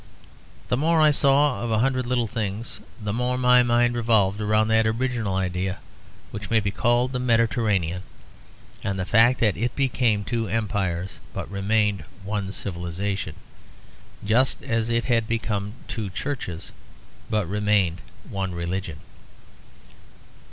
The 0.69 0.77
more 0.77 0.99
I 0.99 1.11
saw 1.11 1.61
of 1.61 1.69
a 1.69 1.77
hundred 1.77 2.07
little 2.07 2.25
things 2.25 2.79
the 2.99 3.13
more 3.13 3.37
my 3.37 3.61
mind 3.61 3.93
revolved 3.93 4.41
round 4.41 4.67
that 4.71 4.87
original 4.87 5.35
idea 5.35 5.77
which 6.31 6.49
may 6.49 6.59
be 6.59 6.71
called 6.71 7.11
the 7.11 7.19
Mediterranean; 7.19 8.01
and 8.83 8.97
the 8.97 9.05
fact 9.05 9.39
that 9.41 9.55
it 9.55 9.75
became 9.75 10.23
two 10.23 10.47
empires, 10.47 11.19
but 11.35 11.47
remained 11.51 12.03
one 12.23 12.51
civilisation, 12.51 13.35
just 14.25 14.63
as 14.63 14.89
it 14.89 15.05
has 15.05 15.25
become 15.25 15.73
two 15.87 16.09
churches, 16.09 16.71
but 17.29 17.47
remained 17.47 18.01
one 18.27 18.55
religion. 18.55 19.01